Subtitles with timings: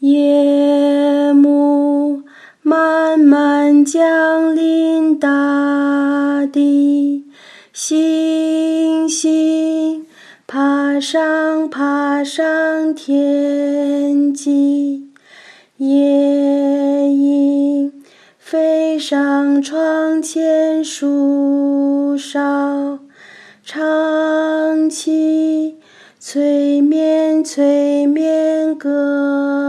[0.00, 2.22] 夜幕
[2.62, 7.24] 慢慢降临大地
[7.72, 10.06] 星星
[10.46, 15.08] 爬上爬上天际
[15.78, 17.92] 夜莺
[18.38, 23.00] 飞上窗前树梢
[23.64, 25.76] 唱起
[26.20, 29.67] 催眠催眠歌。